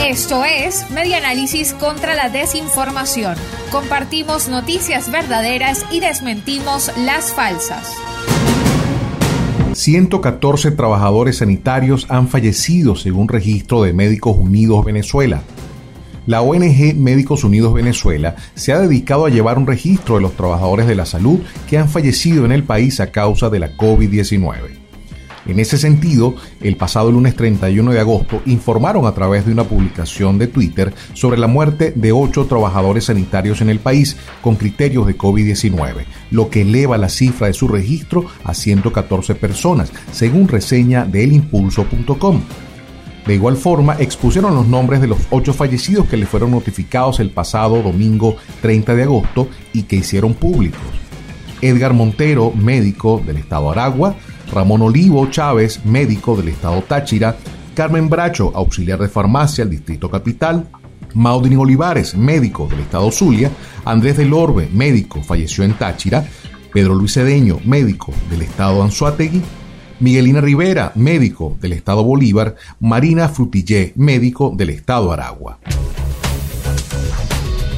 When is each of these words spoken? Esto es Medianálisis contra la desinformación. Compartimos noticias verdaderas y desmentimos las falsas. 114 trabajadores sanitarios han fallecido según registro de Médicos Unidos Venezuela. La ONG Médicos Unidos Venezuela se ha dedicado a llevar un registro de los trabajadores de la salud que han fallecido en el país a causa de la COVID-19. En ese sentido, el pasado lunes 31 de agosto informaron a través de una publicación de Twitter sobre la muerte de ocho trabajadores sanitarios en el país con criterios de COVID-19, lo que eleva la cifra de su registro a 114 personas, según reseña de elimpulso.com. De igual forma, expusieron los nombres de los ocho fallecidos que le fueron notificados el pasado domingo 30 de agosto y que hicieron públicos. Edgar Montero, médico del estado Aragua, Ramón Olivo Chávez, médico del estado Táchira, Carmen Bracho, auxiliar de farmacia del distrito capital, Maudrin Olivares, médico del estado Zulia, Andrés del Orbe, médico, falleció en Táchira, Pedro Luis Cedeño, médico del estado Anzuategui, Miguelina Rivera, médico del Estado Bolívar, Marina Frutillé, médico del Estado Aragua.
Esto 0.00 0.44
es 0.44 0.90
Medianálisis 0.90 1.72
contra 1.74 2.14
la 2.14 2.28
desinformación. 2.28 3.36
Compartimos 3.70 4.48
noticias 4.48 5.10
verdaderas 5.10 5.84
y 5.90 6.00
desmentimos 6.00 6.90
las 6.98 7.32
falsas. 7.32 7.92
114 9.72 10.70
trabajadores 10.72 11.38
sanitarios 11.38 12.06
han 12.08 12.28
fallecido 12.28 12.96
según 12.96 13.28
registro 13.28 13.82
de 13.82 13.92
Médicos 13.92 14.36
Unidos 14.38 14.84
Venezuela. 14.84 15.42
La 16.26 16.40
ONG 16.40 16.94
Médicos 16.96 17.44
Unidos 17.44 17.74
Venezuela 17.74 18.36
se 18.54 18.72
ha 18.72 18.78
dedicado 18.78 19.26
a 19.26 19.30
llevar 19.30 19.58
un 19.58 19.66
registro 19.66 20.14
de 20.16 20.22
los 20.22 20.32
trabajadores 20.32 20.86
de 20.86 20.94
la 20.94 21.06
salud 21.06 21.40
que 21.68 21.76
han 21.76 21.88
fallecido 21.88 22.44
en 22.44 22.52
el 22.52 22.62
país 22.62 23.00
a 23.00 23.10
causa 23.10 23.50
de 23.50 23.58
la 23.58 23.76
COVID-19. 23.76 24.83
En 25.46 25.58
ese 25.58 25.76
sentido, 25.76 26.34
el 26.62 26.76
pasado 26.76 27.12
lunes 27.12 27.36
31 27.36 27.92
de 27.92 28.00
agosto 28.00 28.40
informaron 28.46 29.06
a 29.06 29.12
través 29.12 29.44
de 29.44 29.52
una 29.52 29.64
publicación 29.64 30.38
de 30.38 30.46
Twitter 30.46 30.94
sobre 31.12 31.38
la 31.38 31.46
muerte 31.46 31.92
de 31.94 32.12
ocho 32.12 32.46
trabajadores 32.46 33.04
sanitarios 33.04 33.60
en 33.60 33.68
el 33.68 33.78
país 33.78 34.16
con 34.40 34.56
criterios 34.56 35.06
de 35.06 35.18
COVID-19, 35.18 36.06
lo 36.30 36.48
que 36.48 36.62
eleva 36.62 36.96
la 36.96 37.10
cifra 37.10 37.48
de 37.48 37.52
su 37.52 37.68
registro 37.68 38.24
a 38.42 38.54
114 38.54 39.34
personas, 39.34 39.92
según 40.12 40.48
reseña 40.48 41.04
de 41.04 41.24
elimpulso.com. 41.24 42.40
De 43.26 43.34
igual 43.34 43.56
forma, 43.56 43.96
expusieron 43.98 44.54
los 44.54 44.66
nombres 44.66 45.00
de 45.00 45.06
los 45.06 45.18
ocho 45.30 45.52
fallecidos 45.54 46.06
que 46.06 46.16
le 46.16 46.26
fueron 46.26 46.50
notificados 46.50 47.20
el 47.20 47.30
pasado 47.30 47.82
domingo 47.82 48.36
30 48.60 48.94
de 48.94 49.02
agosto 49.02 49.48
y 49.72 49.84
que 49.84 49.96
hicieron 49.96 50.34
públicos. 50.34 50.80
Edgar 51.62 51.94
Montero, 51.94 52.52
médico 52.52 53.22
del 53.24 53.38
estado 53.38 53.70
Aragua, 53.70 54.16
Ramón 54.54 54.82
Olivo 54.82 55.26
Chávez, 55.26 55.84
médico 55.84 56.36
del 56.36 56.48
estado 56.48 56.80
Táchira, 56.82 57.36
Carmen 57.74 58.08
Bracho, 58.08 58.52
auxiliar 58.54 59.00
de 59.00 59.08
farmacia 59.08 59.64
del 59.64 59.72
distrito 59.72 60.08
capital, 60.08 60.68
Maudrin 61.12 61.58
Olivares, 61.58 62.14
médico 62.14 62.68
del 62.68 62.80
estado 62.80 63.10
Zulia, 63.10 63.50
Andrés 63.84 64.16
del 64.16 64.32
Orbe, 64.32 64.68
médico, 64.72 65.22
falleció 65.22 65.64
en 65.64 65.74
Táchira, 65.74 66.24
Pedro 66.72 66.94
Luis 66.94 67.14
Cedeño, 67.14 67.58
médico 67.64 68.12
del 68.30 68.42
estado 68.42 68.80
Anzuategui, 68.82 69.42
Miguelina 69.98 70.40
Rivera, 70.40 70.92
médico 70.94 71.56
del 71.60 71.72
Estado 71.72 72.04
Bolívar, 72.04 72.56
Marina 72.78 73.28
Frutillé, 73.28 73.92
médico 73.96 74.52
del 74.56 74.70
Estado 74.70 75.12
Aragua. 75.12 75.58